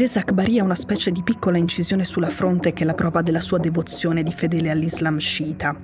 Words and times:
Alireza 0.00 0.20
Akbari 0.20 0.58
ha 0.58 0.64
una 0.64 0.74
specie 0.74 1.10
di 1.10 1.22
piccola 1.22 1.58
incisione 1.58 2.04
sulla 2.04 2.30
fronte 2.30 2.72
che 2.72 2.84
è 2.84 2.86
la 2.86 2.94
prova 2.94 3.20
della 3.20 3.42
sua 3.42 3.58
devozione 3.58 4.22
di 4.22 4.32
fedele 4.32 4.70
all'Islam 4.70 5.18
sciita. 5.18 5.76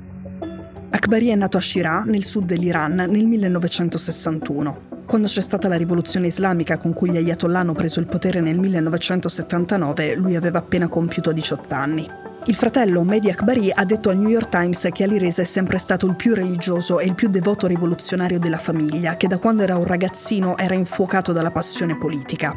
Akbari 0.88 1.28
è 1.28 1.34
nato 1.34 1.58
a 1.58 1.60
Shirah, 1.60 2.04
nel 2.06 2.24
sud 2.24 2.46
dell'Iran, 2.46 2.94
nel 2.94 3.26
1961. 3.26 5.04
Quando 5.04 5.28
c'è 5.28 5.42
stata 5.42 5.68
la 5.68 5.76
rivoluzione 5.76 6.28
islamica 6.28 6.78
con 6.78 6.94
cui 6.94 7.10
gli 7.10 7.18
ayatollah 7.18 7.58
hanno 7.58 7.74
preso 7.74 8.00
il 8.00 8.06
potere 8.06 8.40
nel 8.40 8.58
1979, 8.58 10.16
lui 10.16 10.34
aveva 10.34 10.60
appena 10.60 10.88
compiuto 10.88 11.30
18 11.30 11.74
anni. 11.74 12.08
Il 12.46 12.54
fratello 12.54 13.02
Mehdi 13.02 13.28
Akbari 13.28 13.70
ha 13.70 13.84
detto 13.84 14.08
al 14.08 14.16
New 14.16 14.30
York 14.30 14.48
Times 14.48 14.88
che 14.92 15.04
Ali 15.04 15.18
Reza 15.18 15.42
è 15.42 15.44
sempre 15.44 15.76
stato 15.76 16.06
il 16.06 16.16
più 16.16 16.32
religioso 16.32 17.00
e 17.00 17.04
il 17.04 17.14
più 17.14 17.28
devoto 17.28 17.66
rivoluzionario 17.66 18.38
della 18.38 18.56
famiglia, 18.56 19.18
che 19.18 19.28
da 19.28 19.36
quando 19.36 19.62
era 19.62 19.76
un 19.76 19.84
ragazzino 19.84 20.56
era 20.56 20.74
infuocato 20.74 21.32
dalla 21.32 21.50
passione 21.50 21.98
politica. 21.98 22.56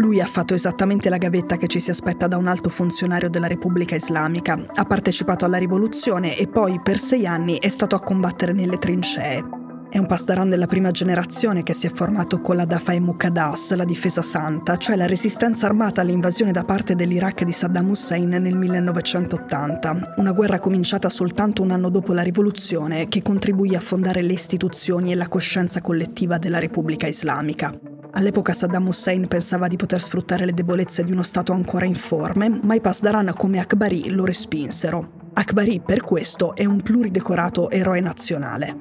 Lui 0.00 0.18
ha 0.18 0.24
fatto 0.24 0.54
esattamente 0.54 1.10
la 1.10 1.18
gavetta 1.18 1.58
che 1.58 1.66
ci 1.66 1.78
si 1.78 1.90
aspetta 1.90 2.26
da 2.26 2.38
un 2.38 2.46
alto 2.46 2.70
funzionario 2.70 3.28
della 3.28 3.46
Repubblica 3.46 3.94
Islamica, 3.94 4.58
ha 4.74 4.84
partecipato 4.86 5.44
alla 5.44 5.58
rivoluzione 5.58 6.38
e 6.38 6.48
poi 6.48 6.80
per 6.82 6.98
sei 6.98 7.26
anni 7.26 7.58
è 7.58 7.68
stato 7.68 7.96
a 7.96 8.00
combattere 8.00 8.54
nelle 8.54 8.78
trincee. 8.78 9.44
È 9.90 9.98
un 9.98 10.06
pasdaran 10.06 10.48
della 10.48 10.66
prima 10.66 10.90
generazione 10.90 11.62
che 11.62 11.74
si 11.74 11.86
è 11.86 11.92
formato 11.92 12.40
con 12.40 12.56
la 12.56 12.64
Dafa 12.64 12.92
e 12.92 13.00
Muqaddas, 13.00 13.74
la 13.74 13.84
difesa 13.84 14.22
santa, 14.22 14.78
cioè 14.78 14.96
la 14.96 15.06
resistenza 15.06 15.66
armata 15.66 16.00
all'invasione 16.00 16.52
da 16.52 16.64
parte 16.64 16.94
dell'Iraq 16.94 17.44
di 17.44 17.52
Saddam 17.52 17.90
Hussein 17.90 18.28
nel 18.28 18.56
1980, 18.56 20.14
una 20.16 20.32
guerra 20.32 20.60
cominciata 20.60 21.10
soltanto 21.10 21.60
un 21.60 21.72
anno 21.72 21.90
dopo 21.90 22.14
la 22.14 22.22
rivoluzione 22.22 23.06
che 23.08 23.20
contribuì 23.20 23.74
a 23.74 23.80
fondare 23.80 24.22
le 24.22 24.32
istituzioni 24.32 25.12
e 25.12 25.14
la 25.14 25.28
coscienza 25.28 25.82
collettiva 25.82 26.38
della 26.38 26.58
Repubblica 26.58 27.06
Islamica. 27.06 27.89
All'epoca 28.12 28.52
Saddam 28.52 28.88
Hussein 28.88 29.28
pensava 29.28 29.68
di 29.68 29.76
poter 29.76 30.02
sfruttare 30.02 30.44
le 30.44 30.52
debolezze 30.52 31.04
di 31.04 31.12
uno 31.12 31.22
Stato 31.22 31.52
ancora 31.52 31.84
informe, 31.84 32.60
ma 32.62 32.74
i 32.74 32.80
Pasdaran 32.80 33.32
come 33.36 33.60
Akbari 33.60 34.10
lo 34.10 34.24
respinsero. 34.24 35.30
Akbari 35.34 35.80
per 35.84 36.00
questo 36.00 36.54
è 36.56 36.64
un 36.64 36.82
pluridecorato 36.82 37.70
eroe 37.70 38.00
nazionale. 38.00 38.76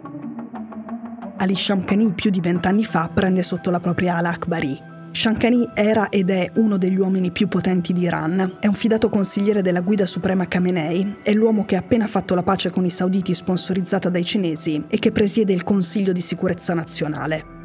Ali 1.38 1.56
Shamkhani 1.56 2.12
più 2.14 2.32
di 2.32 2.42
vent'anni 2.42 2.84
fa 2.84 3.10
prende 3.14 3.44
sotto 3.44 3.70
la 3.70 3.80
propria 3.80 4.18
ala 4.18 4.32
Akbari. 4.32 4.88
Shamkhani 5.12 5.70
era 5.74 6.10
ed 6.10 6.30
è 6.32 6.52
uno 6.56 6.78
degli 6.78 6.98
uomini 6.98 7.32
più 7.32 7.48
potenti 7.48 7.94
di 7.94 8.02
Iran, 8.02 8.58
è 8.60 8.68
un 8.68 8.74
fidato 8.74 9.10
consigliere 9.10 9.62
della 9.62 9.82
guida 9.82 10.06
suprema 10.06 10.48
Khamenei, 10.48 11.18
è 11.24 11.34
l'uomo 11.34 11.66
che 11.66 11.76
ha 11.76 11.80
appena 11.80 12.08
fatto 12.08 12.36
la 12.36 12.44
pace 12.44 12.72
con 12.72 12.86
i 12.86 12.90
sauditi 12.90 13.34
sponsorizzata 13.34 14.10
dai 14.10 14.24
cinesi 14.24 14.84
e 14.88 15.00
che 15.00 15.12
presiede 15.12 15.54
il 15.54 15.64
Consiglio 15.64 16.12
di 16.12 16.22
sicurezza 16.22 16.74
nazionale. 16.74 17.59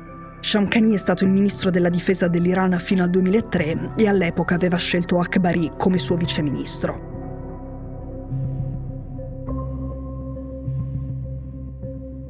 Shamkhani 0.45 0.93
è 0.93 0.99
stato 0.99 1.25
il 1.25 1.31
ministro 1.31 1.71
della 1.71 1.89
difesa 1.89 2.29
dell'Iran 2.29 2.79
fino 2.79 3.03
al 3.03 3.09
2003 3.09 3.93
e 3.97 4.07
all'epoca 4.07 4.55
aveva 4.55 4.77
scelto 4.77 5.19
Akbari 5.19 5.73
come 5.79 5.97
suo 5.97 6.17
viceministro. 6.17 7.13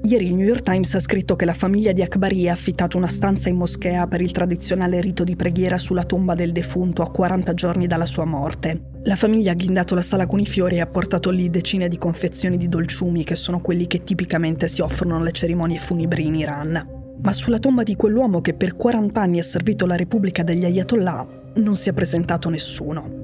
Ieri 0.04 0.26
il 0.26 0.34
New 0.34 0.46
York 0.46 0.62
Times 0.62 0.94
ha 0.94 1.00
scritto 1.00 1.34
che 1.34 1.44
la 1.44 1.54
famiglia 1.54 1.90
di 1.90 2.02
Akbari 2.02 2.48
ha 2.48 2.52
affittato 2.52 2.96
una 2.96 3.08
stanza 3.08 3.48
in 3.48 3.56
moschea 3.56 4.06
per 4.06 4.20
il 4.20 4.30
tradizionale 4.30 5.00
rito 5.00 5.24
di 5.24 5.34
preghiera 5.34 5.76
sulla 5.76 6.04
tomba 6.04 6.36
del 6.36 6.52
defunto 6.52 7.02
a 7.02 7.10
40 7.10 7.52
giorni 7.54 7.88
dalla 7.88 8.06
sua 8.06 8.24
morte. 8.24 8.90
La 9.02 9.16
famiglia 9.16 9.50
ha 9.50 9.56
ghindato 9.56 9.96
la 9.96 10.02
sala 10.02 10.28
con 10.28 10.38
i 10.38 10.46
fiori 10.46 10.76
e 10.76 10.80
ha 10.80 10.86
portato 10.86 11.30
lì 11.30 11.50
decine 11.50 11.88
di 11.88 11.98
confezioni 11.98 12.58
di 12.58 12.68
dolciumi, 12.68 13.24
che 13.24 13.34
sono 13.34 13.60
quelli 13.60 13.88
che 13.88 14.04
tipicamente 14.04 14.68
si 14.68 14.82
offrono 14.82 15.16
alle 15.16 15.32
cerimonie 15.32 15.80
funebri 15.80 16.24
in 16.26 16.36
Iran. 16.36 16.93
Ma 17.22 17.32
sulla 17.32 17.58
tomba 17.58 17.82
di 17.82 17.96
quell'uomo 17.96 18.40
che 18.40 18.54
per 18.54 18.76
40 18.76 19.20
anni 19.20 19.38
ha 19.38 19.42
servito 19.42 19.86
la 19.86 19.96
Repubblica 19.96 20.42
degli 20.42 20.64
Ayatollah 20.64 21.26
non 21.54 21.76
si 21.76 21.88
è 21.88 21.92
presentato 21.92 22.50
nessuno. 22.50 23.22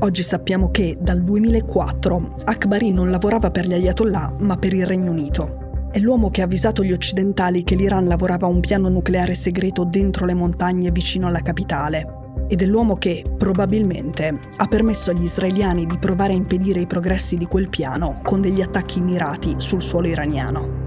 Oggi 0.00 0.22
sappiamo 0.22 0.70
che 0.70 0.96
dal 1.00 1.22
2004 1.22 2.36
Akbari 2.44 2.92
non 2.92 3.10
lavorava 3.10 3.50
per 3.50 3.66
gli 3.66 3.72
Ayatollah 3.72 4.36
ma 4.40 4.56
per 4.56 4.72
il 4.72 4.86
Regno 4.86 5.10
Unito. 5.10 5.88
È 5.90 5.98
l'uomo 5.98 6.30
che 6.30 6.42
ha 6.42 6.44
avvisato 6.44 6.84
gli 6.84 6.92
occidentali 6.92 7.64
che 7.64 7.74
l'Iran 7.74 8.06
lavorava 8.06 8.46
a 8.46 8.50
un 8.50 8.60
piano 8.60 8.88
nucleare 8.88 9.34
segreto 9.34 9.84
dentro 9.84 10.24
le 10.24 10.34
montagne 10.34 10.90
vicino 10.90 11.26
alla 11.26 11.40
capitale. 11.40 12.17
Ed 12.50 12.62
è 12.62 12.64
l'uomo 12.64 12.96
che, 12.96 13.22
probabilmente, 13.36 14.38
ha 14.56 14.66
permesso 14.66 15.10
agli 15.10 15.24
israeliani 15.24 15.84
di 15.84 15.98
provare 15.98 16.32
a 16.32 16.36
impedire 16.36 16.80
i 16.80 16.86
progressi 16.86 17.36
di 17.36 17.44
quel 17.44 17.68
piano 17.68 18.20
con 18.24 18.40
degli 18.40 18.62
attacchi 18.62 19.02
mirati 19.02 19.56
sul 19.58 19.82
suolo 19.82 20.08
iraniano. 20.08 20.86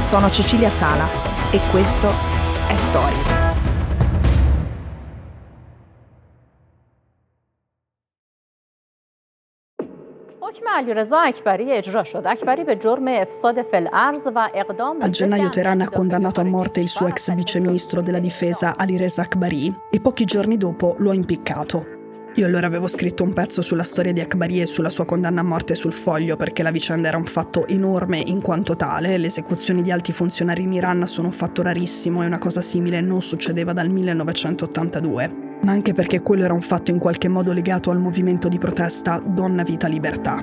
Sono 0.00 0.30
Cecilia 0.30 0.70
Sala 0.70 1.06
e 1.50 1.60
questo 1.70 2.08
è 2.68 2.76
Stories. 2.76 3.35
A 15.00 15.08
gennaio 15.08 15.48
Teheran 15.48 15.80
ha 15.80 15.90
condannato 15.90 16.40
a 16.40 16.44
morte 16.44 16.80
il 16.80 16.88
suo 16.88 17.06
ex 17.06 17.32
viceministro 17.34 18.00
della 18.00 18.18
difesa 18.18 18.74
Ali 18.76 18.96
Reza 18.96 19.22
Akbari 19.22 19.74
e 19.90 20.00
pochi 20.00 20.24
giorni 20.24 20.56
dopo 20.56 20.94
lo 20.98 21.10
ha 21.10 21.14
impiccato. 21.14 21.94
Io 22.36 22.44
allora 22.44 22.66
avevo 22.66 22.86
scritto 22.86 23.22
un 23.22 23.32
pezzo 23.32 23.62
sulla 23.62 23.82
storia 23.82 24.12
di 24.12 24.20
Akbari 24.20 24.60
e 24.60 24.66
sulla 24.66 24.90
sua 24.90 25.06
condanna 25.06 25.40
a 25.40 25.44
morte 25.44 25.74
sul 25.74 25.94
foglio 25.94 26.36
perché 26.36 26.62
la 26.62 26.70
vicenda 26.70 27.08
era 27.08 27.16
un 27.16 27.24
fatto 27.24 27.66
enorme 27.66 28.22
in 28.26 28.42
quanto 28.42 28.76
tale. 28.76 29.16
Le 29.16 29.26
esecuzioni 29.26 29.80
di 29.80 29.90
alti 29.90 30.12
funzionari 30.12 30.62
in 30.62 30.74
Iran 30.74 31.06
sono 31.06 31.28
un 31.28 31.32
fatto 31.32 31.62
rarissimo 31.62 32.22
e 32.22 32.26
una 32.26 32.38
cosa 32.38 32.60
simile 32.60 33.00
non 33.00 33.22
succedeva 33.22 33.72
dal 33.72 33.88
1982. 33.88 35.45
Ma 35.62 35.72
anche 35.72 35.92
perché 35.92 36.22
quello 36.22 36.44
era 36.44 36.52
un 36.52 36.60
fatto 36.60 36.90
in 36.90 36.98
qualche 36.98 37.28
modo 37.28 37.52
legato 37.52 37.90
al 37.90 37.98
movimento 37.98 38.48
di 38.48 38.58
protesta 38.58 39.18
Donna 39.24 39.62
Vita 39.62 39.88
Libertà. 39.88 40.36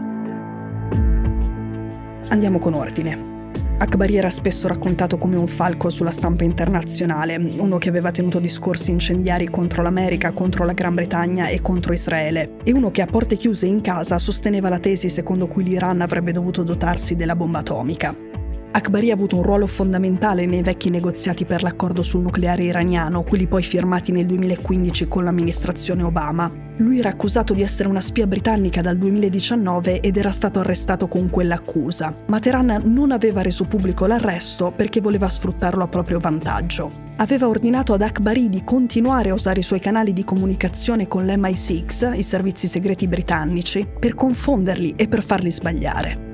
Andiamo 2.29 2.57
con 2.57 2.74
ordine. 2.74 3.31
Akbari 3.78 4.16
era 4.16 4.29
spesso 4.29 4.68
raccontato 4.68 5.18
come 5.18 5.35
un 5.35 5.47
falco 5.47 5.90
sulla 5.90 6.12
stampa 6.12 6.44
internazionale, 6.44 7.35
uno 7.35 7.78
che 7.78 7.90
aveva 7.90 8.12
tenuto 8.12 8.40
discorsi 8.40 8.91
incendiari 8.91 9.50
contro 9.50 9.84
l'America, 9.84 10.31
contro 10.31 10.63
la 10.63 10.74
Gran 10.74 10.96
Bretagna 10.96 11.47
e 11.47 11.62
contro 11.62 11.91
Israele, 11.91 12.56
e 12.63 12.72
uno 12.72 12.91
che 12.91 13.01
a 13.01 13.07
porte 13.07 13.35
chiuse 13.35 13.66
in 13.66 13.81
casa 13.81 14.18
sosteneva 14.19 14.69
la 14.69 14.80
tesi 14.80 15.09
secondo 15.09 15.47
cui 15.47 15.63
l'Iran 15.63 16.01
avrebbe 16.01 16.31
dovuto 16.31 16.63
dotarsi 16.63 17.16
della 17.16 17.35
bomba 17.35 17.59
atomica. 17.59 18.32
Akbari 18.75 19.11
ha 19.11 19.13
avuto 19.13 19.35
un 19.35 19.44
ruolo 19.44 19.67
fondamentale 19.67 20.47
nei 20.47 20.63
vecchi 20.63 20.89
negoziati 20.89 21.45
per 21.45 21.61
l'accordo 21.61 22.01
sul 22.01 22.23
nucleare 22.23 22.63
iraniano, 22.63 23.22
quelli 23.22 23.45
poi 23.45 23.61
firmati 23.61 24.11
nel 24.11 24.25
2015 24.25 25.07
con 25.07 25.23
l'amministrazione 25.23 26.01
Obama. 26.01 26.51
Lui 26.78 26.97
era 26.97 27.09
accusato 27.09 27.53
di 27.53 27.62
essere 27.62 27.88
una 27.88 28.01
spia 28.01 28.25
britannica 28.25 28.81
dal 28.81 28.97
2019 28.97 30.00
ed 30.00 30.17
era 30.17 30.31
stato 30.31 30.59
arrestato 30.59 31.07
con 31.07 31.29
quell'accusa, 31.29 32.16
ma 32.25 32.39
Teheran 32.39 32.81
non 32.85 33.12
aveva 33.12 33.44
reso 33.44 33.66
pubblico 33.66 34.07
l'arresto 34.07 34.73
perché 34.75 35.01
voleva 35.01 35.29
sfruttarlo 35.29 35.83
a 35.83 35.88
proprio 35.88 36.17
vantaggio. 36.17 37.12
Aveva 37.17 37.47
ordinato 37.47 37.94
ad 37.94 38.01
Akbari 38.01 38.50
di 38.50 38.63
continuare 38.63 39.29
a 39.29 39.35
usare 39.35 39.59
i 39.59 39.63
suoi 39.63 39.79
canali 39.79 40.13
di 40.13 40.24
comunicazione 40.24 41.07
con 41.07 41.27
l'MI6, 41.27 42.18
i 42.18 42.24
servizi 42.24 42.65
segreti 42.65 43.07
britannici, 43.07 43.88
per 44.00 44.15
confonderli 44.15 44.95
e 44.98 45.07
per 45.07 45.21
farli 45.21 45.51
sbagliare. 45.51 46.32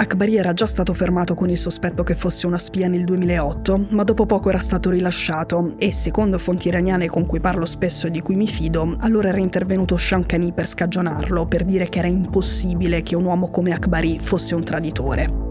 Akbari 0.00 0.36
era 0.36 0.52
già 0.52 0.66
stato 0.66 0.94
fermato 0.94 1.34
con 1.34 1.50
il 1.50 1.58
sospetto 1.58 2.04
che 2.04 2.14
fosse 2.14 2.46
una 2.46 2.56
spia 2.56 2.86
nel 2.86 3.02
2008, 3.02 3.86
ma 3.90 4.04
dopo 4.04 4.26
poco 4.26 4.48
era 4.48 4.60
stato 4.60 4.90
rilasciato 4.90 5.74
e, 5.76 5.92
secondo 5.92 6.38
fonti 6.38 6.68
iraniane 6.68 7.08
con 7.08 7.26
cui 7.26 7.40
parlo 7.40 7.66
spesso 7.66 8.06
e 8.06 8.12
di 8.12 8.22
cui 8.22 8.36
mi 8.36 8.46
fido, 8.46 8.94
allora 9.00 9.30
era 9.30 9.40
intervenuto 9.40 9.96
Shamkhani 9.96 10.52
per 10.52 10.68
scagionarlo, 10.68 11.46
per 11.46 11.64
dire 11.64 11.88
che 11.88 11.98
era 11.98 12.06
impossibile 12.06 13.02
che 13.02 13.16
un 13.16 13.24
uomo 13.24 13.50
come 13.50 13.72
Akbari 13.72 14.20
fosse 14.20 14.54
un 14.54 14.62
traditore. 14.62 15.47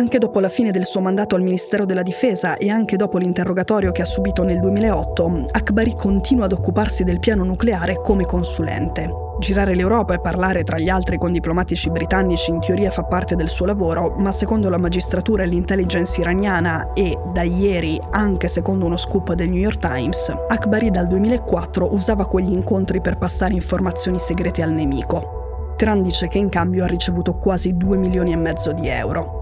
Anche 0.00 0.16
dopo 0.16 0.40
la 0.40 0.48
fine 0.48 0.70
del 0.70 0.86
suo 0.86 1.02
mandato 1.02 1.34
al 1.34 1.42
Ministero 1.42 1.84
della 1.84 2.00
Difesa 2.00 2.56
e 2.56 2.70
anche 2.70 2.96
dopo 2.96 3.18
l'interrogatorio 3.18 3.92
che 3.92 4.00
ha 4.00 4.06
subito 4.06 4.42
nel 4.42 4.58
2008, 4.58 5.48
Akbari 5.50 5.94
continua 5.94 6.46
ad 6.46 6.52
occuparsi 6.52 7.04
del 7.04 7.18
piano 7.18 7.44
nucleare 7.44 8.00
come 8.00 8.24
consulente. 8.24 9.10
Girare 9.38 9.74
l'Europa 9.74 10.14
e 10.14 10.20
parlare 10.20 10.64
tra 10.64 10.78
gli 10.78 10.88
altri 10.88 11.18
con 11.18 11.32
diplomatici 11.32 11.90
britannici 11.90 12.50
in 12.50 12.60
teoria 12.60 12.90
fa 12.90 13.02
parte 13.04 13.36
del 13.36 13.50
suo 13.50 13.66
lavoro, 13.66 14.14
ma 14.16 14.32
secondo 14.32 14.70
la 14.70 14.78
magistratura 14.78 15.42
e 15.42 15.48
l'intelligence 15.48 16.18
iraniana 16.18 16.94
e, 16.94 17.18
da 17.34 17.42
ieri, 17.42 18.00
anche 18.12 18.48
secondo 18.48 18.86
uno 18.86 18.96
scoop 18.96 19.34
del 19.34 19.50
New 19.50 19.60
York 19.60 19.80
Times, 19.80 20.32
Akbari 20.48 20.90
dal 20.90 21.08
2004 21.08 21.92
usava 21.92 22.26
quegli 22.26 22.52
incontri 22.52 23.02
per 23.02 23.18
passare 23.18 23.52
informazioni 23.52 24.18
segrete 24.18 24.62
al 24.62 24.72
nemico. 24.72 25.74
Tran 25.76 26.02
dice 26.02 26.28
che 26.28 26.38
in 26.38 26.48
cambio 26.48 26.84
ha 26.84 26.86
ricevuto 26.86 27.36
quasi 27.36 27.76
2 27.76 27.98
milioni 27.98 28.32
e 28.32 28.36
mezzo 28.36 28.72
di 28.72 28.88
euro. 28.88 29.39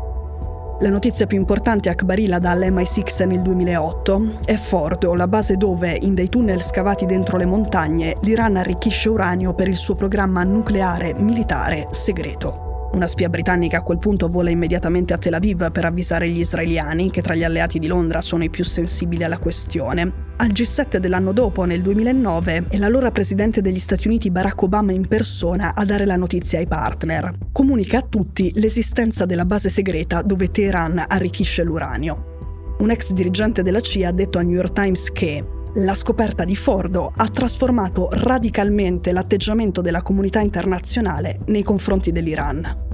La 0.80 0.90
notizia 0.90 1.26
più 1.26 1.36
importante 1.36 1.88
Akbari 1.88 2.28
la 2.28 2.38
dà 2.38 2.52
all'MI6 2.52 3.26
nel 3.26 3.42
2008 3.42 4.38
è 4.44 4.54
Fordo, 4.54 5.14
la 5.14 5.26
base 5.26 5.56
dove, 5.56 5.98
in 6.02 6.14
dei 6.14 6.28
tunnel 6.28 6.62
scavati 6.62 7.04
dentro 7.04 7.36
le 7.36 7.46
montagne, 7.46 8.16
l'Iran 8.20 8.54
arricchisce 8.54 9.08
uranio 9.08 9.54
per 9.54 9.66
il 9.66 9.76
suo 9.76 9.96
programma 9.96 10.44
nucleare 10.44 11.14
militare 11.14 11.88
segreto. 11.90 12.67
Una 12.98 13.06
spia 13.06 13.28
britannica 13.28 13.78
a 13.78 13.82
quel 13.82 13.98
punto 13.98 14.26
vola 14.26 14.50
immediatamente 14.50 15.14
a 15.14 15.18
Tel 15.18 15.34
Aviv 15.34 15.70
per 15.70 15.84
avvisare 15.84 16.28
gli 16.28 16.40
israeliani, 16.40 17.12
che 17.12 17.22
tra 17.22 17.36
gli 17.36 17.44
alleati 17.44 17.78
di 17.78 17.86
Londra 17.86 18.20
sono 18.20 18.42
i 18.42 18.50
più 18.50 18.64
sensibili 18.64 19.22
alla 19.22 19.38
questione. 19.38 20.32
Al 20.38 20.48
G7 20.48 20.96
dell'anno 20.96 21.32
dopo, 21.32 21.62
nel 21.62 21.80
2009, 21.80 22.66
è 22.70 22.76
l'allora 22.76 23.12
presidente 23.12 23.60
degli 23.60 23.78
Stati 23.78 24.08
Uniti 24.08 24.32
Barack 24.32 24.60
Obama 24.62 24.90
in 24.90 25.06
persona 25.06 25.76
a 25.76 25.84
dare 25.84 26.06
la 26.06 26.16
notizia 26.16 26.58
ai 26.58 26.66
partner. 26.66 27.30
Comunica 27.52 27.98
a 27.98 28.02
tutti 28.02 28.50
l'esistenza 28.56 29.26
della 29.26 29.44
base 29.44 29.68
segreta 29.68 30.22
dove 30.22 30.50
Teheran 30.50 31.04
arricchisce 31.06 31.62
l'uranio. 31.62 32.74
Un 32.80 32.90
ex 32.90 33.12
dirigente 33.12 33.62
della 33.62 33.78
CIA 33.78 34.08
ha 34.08 34.12
detto 34.12 34.38
al 34.38 34.46
New 34.46 34.56
York 34.56 34.72
Times 34.72 35.12
che 35.12 35.44
la 35.74 35.94
scoperta 35.94 36.44
di 36.44 36.56
Fordo 36.56 37.12
ha 37.14 37.28
trasformato 37.28 38.08
radicalmente 38.10 39.12
l'atteggiamento 39.12 39.82
della 39.82 40.02
comunità 40.02 40.40
internazionale 40.40 41.38
nei 41.46 41.62
confronti 41.62 42.10
dell'Iran. 42.10 42.86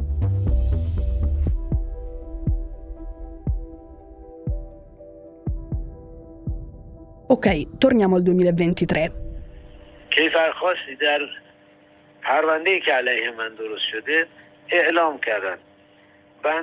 Ok, 7.26 7.78
torniamo 7.78 8.16
al 8.16 8.22
2023. 8.22 9.12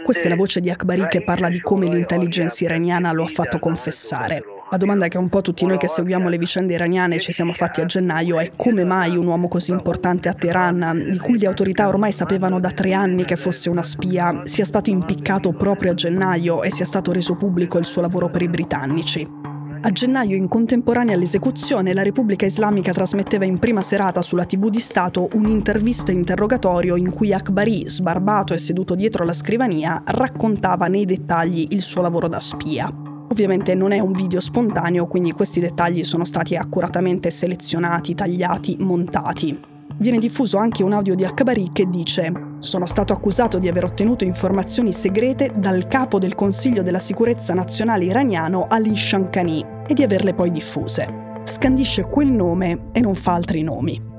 Questa 0.04 0.26
è 0.26 0.30
la 0.30 0.36
voce 0.36 0.62
di 0.62 0.70
Akbari 0.70 1.08
che 1.08 1.24
parla 1.24 1.50
di 1.50 1.60
come 1.60 1.88
l'intelligence 1.88 2.64
iraniana 2.64 3.12
lo 3.12 3.24
ha 3.24 3.28
fatto 3.28 3.58
confessare. 3.58 4.44
La 4.70 4.78
domanda 4.78 5.08
che 5.08 5.18
un 5.18 5.30
po' 5.30 5.42
tutti 5.42 5.66
noi 5.66 5.80
che 5.80 5.88
seguiamo 5.88 6.30
le 6.30 6.38
vicende 6.38 6.76
iraniane 6.76 7.20
ci 7.20 7.32
siamo 7.32 7.54
fatti 7.54 7.82
a 7.82 7.86
gennaio 7.86 8.40
è 8.40 8.52
come 8.56 8.84
mai 8.84 9.18
un 9.18 9.26
uomo 9.26 9.48
così 9.48 9.72
importante 9.72 10.30
a 10.30 10.34
Teheran, 10.34 11.08
di 11.10 11.18
cui 11.18 11.40
le 11.40 11.48
autorità 11.48 11.88
ormai 11.88 12.12
sapevano 12.12 12.60
da 12.60 12.70
tre 12.70 12.94
anni 12.94 13.26
che 13.26 13.36
fosse 13.36 13.70
una 13.70 13.84
spia, 13.84 14.42
sia 14.44 14.66
stato 14.66 14.92
impiccato 14.92 15.54
proprio 15.54 15.92
a 15.92 15.96
gennaio 15.96 16.62
e 16.62 16.72
sia 16.72 16.86
stato 16.86 17.12
reso 17.12 17.36
pubblico 17.36 17.80
il 17.80 17.86
suo 17.86 18.02
lavoro 18.02 18.30
per 18.30 18.44
i 18.44 18.48
britannici. 18.48 19.41
A 19.84 19.90
gennaio, 19.90 20.36
in 20.36 20.48
contemporanea 20.48 21.16
all'esecuzione, 21.16 21.96
la 21.96 22.04
Repubblica 22.04 22.46
Islamica 22.46 22.92
trasmetteva 22.92 23.46
in 23.46 23.58
prima 23.58 23.82
serata 23.82 24.22
sulla 24.22 24.46
TV 24.46 24.70
di 24.70 24.80
Stato 24.80 25.28
un'intervista 25.34 26.12
interrogatorio 26.12 26.96
in 26.96 27.10
cui 27.12 27.34
Akbari, 27.34 27.90
sbarbato 27.90 28.54
e 28.54 28.60
seduto 28.60 28.94
dietro 28.94 29.26
la 29.26 29.34
scrivania, 29.34 30.04
raccontava 30.06 30.86
nei 30.86 31.06
dettagli 31.06 31.66
il 31.72 31.82
suo 31.82 32.04
lavoro 32.04 32.28
da 32.28 32.40
spia. 32.40 32.94
Ovviamente 33.32 33.74
non 33.74 33.92
è 33.92 33.98
un 33.98 34.12
video 34.12 34.40
spontaneo, 34.40 35.08
quindi 35.08 35.32
questi 35.32 35.60
dettagli 35.60 36.04
sono 36.04 36.26
stati 36.26 36.56
accuratamente 36.56 37.32
selezionati, 37.32 38.14
tagliati, 38.14 38.78
montati. 38.82 39.71
Viene 39.98 40.18
diffuso 40.18 40.58
anche 40.58 40.84
un 40.84 40.94
audio 40.94 41.16
di 41.16 41.26
Akbari 41.26 41.70
che 41.72 41.88
dice 41.90 42.50
sono 42.60 42.86
stato 42.86 43.14
accusato 43.14 43.58
di 43.58 43.68
aver 43.68 43.86
ottenuto 43.86 44.24
informazioni 44.24 44.94
segrete 44.94 45.52
dal 45.56 45.88
capo 45.88 46.20
del 46.20 46.36
Consiglio 46.36 46.84
della 46.84 47.00
Sicurezza 47.00 47.54
Nazionale 47.54 48.06
iraniano 48.06 48.68
Ali 48.70 48.96
Shankani 48.96 49.66
e 49.88 49.94
di 49.94 50.04
averle 50.04 50.34
poi 50.34 50.52
diffuse. 50.52 51.40
Scandisce 51.44 52.04
quel 52.04 52.32
nome 52.32 52.90
e 52.92 53.00
non 53.00 53.16
fa 53.16 53.34
altri 53.34 53.64
nomi. 53.64 54.10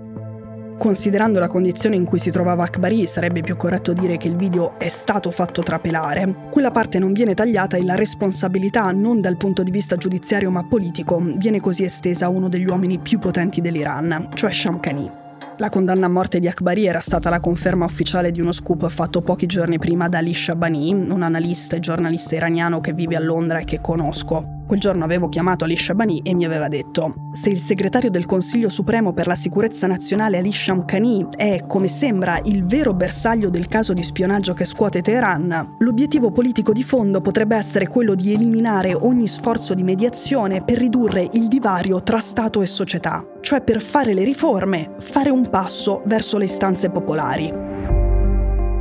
Considerando 0.77 1.39
la 1.39 1.47
condizione 1.47 1.95
in 1.95 2.05
cui 2.05 2.19
si 2.19 2.33
trovava 2.33 2.65
Akbari, 2.65 3.07
sarebbe 3.07 3.41
più 3.43 3.55
corretto 3.55 3.93
dire 3.93 4.17
che 4.17 4.27
il 4.27 4.35
video 4.35 4.77
è 4.81 4.89
stato 4.89 5.31
fatto 5.31 5.63
trapelare. 5.63 6.49
Quella 6.51 6.73
parte 6.73 6.99
non 6.99 7.13
viene 7.13 7.35
tagliata 7.35 7.77
e 7.77 7.85
la 7.85 7.95
responsabilità, 7.95 8.91
non 8.91 9.21
dal 9.21 9.37
punto 9.37 9.63
di 9.63 9.71
vista 9.71 9.95
giudiziario 9.95 10.51
ma 10.51 10.67
politico, 10.67 11.23
viene 11.37 11.61
così 11.61 11.85
estesa 11.85 12.27
a 12.27 12.31
uno 12.31 12.49
degli 12.49 12.67
uomini 12.67 12.99
più 12.99 13.21
potenti 13.21 13.61
dell'Iran, 13.61 14.31
cioè 14.35 14.51
Shamkhani. 14.51 15.22
La 15.59 15.69
condanna 15.69 16.07
a 16.07 16.09
morte 16.09 16.41
di 16.41 16.49
Akbari 16.49 16.87
era 16.87 17.01
stata 17.01 17.29
la 17.29 17.39
conferma 17.39 17.85
ufficiale 17.85 18.33
di 18.33 18.41
uno 18.41 18.53
scoop 18.53 18.89
fatto 18.89 19.21
pochi 19.21 19.47
giorni 19.47 19.79
prima 19.79 20.09
da 20.09 20.19
Ali 20.19 20.33
Shabani, 20.33 20.93
un 20.95 21.23
analista 21.23 21.77
e 21.77 21.81
giornalista 21.81 22.35
iraniano 22.35 22.81
che 22.81 22.95
vive 22.95 23.17
a 23.17 23.21
Londra 23.21 23.59
e 23.59 23.65
che 23.65 23.81
conosco. 23.81 24.62
Quel 24.73 24.85
giorno 24.85 25.05
avevo 25.05 25.29
chiamato 25.29 25.65
Ali 25.65 25.77
Shabani 25.77 26.21
e 26.21 26.33
mi 26.33 26.47
aveva 26.47 26.67
detto: 26.67 27.29
Se 27.33 27.51
il 27.51 27.61
segretario 27.61 28.09
del 28.09 28.25
Consiglio 28.25 28.71
Supremo 28.71 29.13
per 29.13 29.27
la 29.27 29.35
Sicurezza 29.35 29.87
Nazionale 29.87 30.39
Ali 30.39 30.51
Shamkhani 30.51 31.27
è, 31.37 31.67
come 31.67 31.89
sembra, 31.89 32.41
il 32.45 32.65
vero 32.65 32.95
bersaglio 32.95 33.51
del 33.51 33.69
caso 33.69 33.93
di 33.93 34.03
spionaggio 34.03 34.55
che 34.55 34.65
scuote 34.65 35.03
Teheran, 35.03 35.77
l'obiettivo 35.81 36.31
politico 36.31 36.73
di 36.73 36.83
fondo 36.83 37.21
potrebbe 37.21 37.55
essere 37.55 37.87
quello 37.87 38.15
di 38.15 38.33
eliminare 38.33 38.95
ogni 38.95 39.29
sforzo 39.29 39.75
di 39.75 39.83
mediazione 39.83 40.65
per 40.65 40.79
ridurre 40.79 41.29
il 41.33 41.49
divario 41.49 42.03
tra 42.03 42.21
Stato 42.21 42.63
e 42.63 42.67
società, 42.67 43.23
cioè 43.43 43.61
per 43.61 43.83
fare 43.83 44.15
le 44.15 44.25
riforme, 44.25 44.95
fare 45.01 45.29
un 45.29 45.51
passo 45.51 46.01
verso 46.07 46.39
le 46.39 46.45
istanze 46.45 46.89
popolari. 46.89 47.53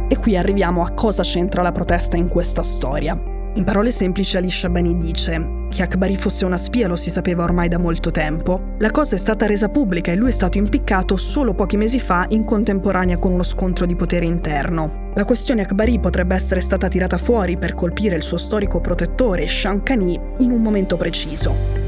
E 0.07 0.17
qui 0.17 0.37
arriviamo 0.37 0.83
a 0.83 0.94
cosa 0.94 1.23
c'entra 1.23 1.61
la 1.61 1.73
protesta 1.73 2.15
in 2.15 2.29
questa 2.29 2.63
storia. 2.63 3.31
In 3.56 3.65
parole 3.65 3.92
semplici 3.92 4.38
Ali 4.38 4.50
Shabani 4.50 4.95
dice 4.95 5.59
che 5.69 5.81
Akbari 5.81 6.15
fosse 6.15 6.45
una 6.45 6.56
spia 6.56 6.88
lo 6.88 6.95
si 6.95 7.09
sapeva 7.09 7.44
ormai 7.44 7.68
da 7.68 7.77
molto 7.77 8.09
tempo. 8.09 8.75
La 8.80 8.92
cosa 8.92 9.15
è 9.15 9.18
stata 9.18 9.45
resa 9.45 9.68
pubblica 9.68 10.09
e 10.09 10.15
lui 10.15 10.30
è 10.30 10.31
stato 10.31 10.57
impiccato 10.57 11.18
solo 11.18 11.53
pochi 11.53 11.75
mesi 11.75 12.00
fa 12.00 12.25
in 12.30 12.45
contemporanea 12.45 13.18
con 13.18 13.33
uno 13.33 13.44
scontro 13.44 13.86
di 13.86 13.95
potere 13.95 14.25
interno. 14.25 15.09
La 15.15 15.25
questione 15.25 15.63
Akbari 15.63 16.00
potrebbe 16.00 16.33
essere 16.33 16.62
stata 16.62 16.88
tirata 16.88 17.18
fuori 17.18 17.57
per 17.57 17.74
colpire 17.74 18.15
il 18.15 18.24
suo 18.24 18.38
storico 18.38 18.80
protettore 18.80 19.45
Shankani 19.48 20.19
in 20.38 20.51
un 20.51 20.62
momento 20.62 20.95
preciso. 20.95 21.81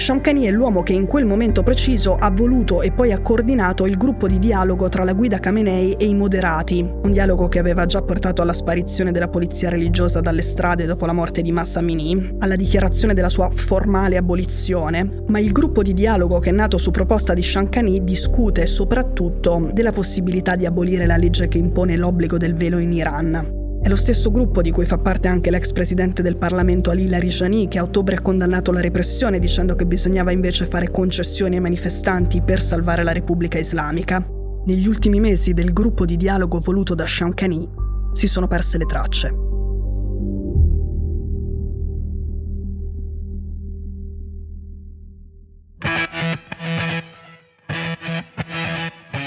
Shamkhani 0.00 0.46
è 0.46 0.50
l'uomo 0.50 0.82
che 0.82 0.94
in 0.94 1.04
quel 1.04 1.26
momento 1.26 1.62
preciso 1.62 2.14
ha 2.14 2.30
voluto 2.30 2.80
e 2.80 2.90
poi 2.90 3.12
ha 3.12 3.20
coordinato 3.20 3.84
il 3.84 3.98
gruppo 3.98 4.26
di 4.26 4.38
dialogo 4.38 4.88
tra 4.88 5.04
la 5.04 5.12
guida 5.12 5.38
Khamenei 5.38 5.92
e 5.92 6.06
i 6.06 6.14
moderati, 6.14 6.80
un 6.80 7.12
dialogo 7.12 7.48
che 7.48 7.58
aveva 7.58 7.84
già 7.84 8.00
portato 8.00 8.40
alla 8.40 8.54
sparizione 8.54 9.12
della 9.12 9.28
polizia 9.28 9.68
religiosa 9.68 10.22
dalle 10.22 10.40
strade 10.40 10.86
dopo 10.86 11.04
la 11.04 11.12
morte 11.12 11.42
di 11.42 11.52
Massa 11.52 11.80
Amini, 11.80 12.36
alla 12.38 12.56
dichiarazione 12.56 13.12
della 13.12 13.28
sua 13.28 13.50
formale 13.54 14.16
abolizione, 14.16 15.22
ma 15.26 15.38
il 15.38 15.52
gruppo 15.52 15.82
di 15.82 15.92
dialogo 15.92 16.38
che 16.38 16.48
è 16.48 16.54
nato 16.54 16.78
su 16.78 16.90
proposta 16.90 17.34
di 17.34 17.42
Shamkhani 17.42 18.02
discute 18.02 18.64
soprattutto 18.64 19.68
della 19.70 19.92
possibilità 19.92 20.56
di 20.56 20.64
abolire 20.64 21.04
la 21.04 21.18
legge 21.18 21.46
che 21.46 21.58
impone 21.58 21.98
l'obbligo 21.98 22.38
del 22.38 22.54
velo 22.54 22.78
in 22.78 22.92
Iran. 22.94 23.59
È 23.82 23.88
lo 23.88 23.96
stesso 23.96 24.30
gruppo 24.30 24.60
di 24.60 24.70
cui 24.70 24.84
fa 24.84 24.98
parte 24.98 25.26
anche 25.26 25.50
l'ex 25.50 25.72
presidente 25.72 26.20
del 26.20 26.36
Parlamento 26.36 26.90
Ali 26.90 27.08
Larijani, 27.08 27.66
che 27.66 27.78
a 27.78 27.82
ottobre 27.82 28.16
ha 28.16 28.20
condannato 28.20 28.72
la 28.72 28.80
repressione 28.80 29.38
dicendo 29.38 29.74
che 29.74 29.86
bisognava 29.86 30.32
invece 30.32 30.66
fare 30.66 30.90
concessioni 30.90 31.54
ai 31.54 31.62
manifestanti 31.62 32.42
per 32.42 32.60
salvare 32.60 33.02
la 33.02 33.12
Repubblica 33.12 33.58
Islamica. 33.58 34.22
Negli 34.66 34.86
ultimi 34.86 35.18
mesi 35.18 35.54
del 35.54 35.72
gruppo 35.72 36.04
di 36.04 36.18
dialogo 36.18 36.60
voluto 36.60 36.94
da 36.94 37.06
Shamkhani 37.06 37.66
si 38.12 38.26
sono 38.26 38.46
perse 38.46 38.76
le 38.76 38.84
tracce. 38.84 39.34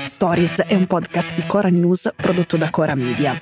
Stories 0.04 0.62
è 0.62 0.76
un 0.76 0.86
podcast 0.86 1.34
di 1.34 1.44
Cora 1.48 1.70
News 1.70 2.12
prodotto 2.16 2.56
da 2.56 2.70
Cora 2.70 2.94
Media. 2.94 3.42